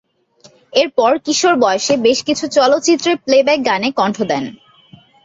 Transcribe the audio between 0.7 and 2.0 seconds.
এরপর কিশোর বয়সে